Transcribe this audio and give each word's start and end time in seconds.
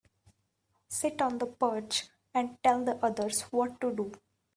Sit 0.87 1.21
on 1.21 1.37
the 1.37 1.45
perch 1.45 2.09
and 2.33 2.57
tell 2.63 2.83
the 2.83 2.95
others 3.05 3.41
what 3.51 3.79
to 3.81 3.93
do. 3.93 4.11